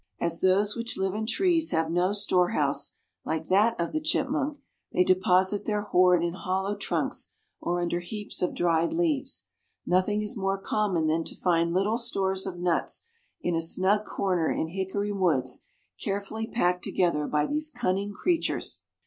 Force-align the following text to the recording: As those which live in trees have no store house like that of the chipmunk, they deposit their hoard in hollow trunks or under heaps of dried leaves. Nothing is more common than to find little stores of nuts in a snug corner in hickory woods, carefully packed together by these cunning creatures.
As 0.19 0.41
those 0.41 0.75
which 0.75 0.97
live 0.97 1.13
in 1.13 1.27
trees 1.27 1.69
have 1.69 1.91
no 1.91 2.11
store 2.11 2.53
house 2.53 2.93
like 3.23 3.49
that 3.49 3.79
of 3.79 3.91
the 3.91 4.01
chipmunk, 4.01 4.57
they 4.91 5.03
deposit 5.03 5.65
their 5.65 5.83
hoard 5.83 6.23
in 6.23 6.33
hollow 6.33 6.75
trunks 6.75 7.33
or 7.59 7.79
under 7.79 7.99
heaps 7.99 8.41
of 8.41 8.55
dried 8.55 8.93
leaves. 8.93 9.45
Nothing 9.85 10.23
is 10.23 10.35
more 10.35 10.57
common 10.57 11.05
than 11.05 11.23
to 11.25 11.35
find 11.35 11.71
little 11.71 11.99
stores 11.99 12.47
of 12.47 12.57
nuts 12.57 13.03
in 13.41 13.55
a 13.55 13.61
snug 13.61 14.05
corner 14.05 14.49
in 14.49 14.69
hickory 14.69 15.11
woods, 15.11 15.61
carefully 16.03 16.47
packed 16.47 16.83
together 16.83 17.27
by 17.27 17.45
these 17.45 17.69
cunning 17.69 18.11
creatures. 18.11 18.81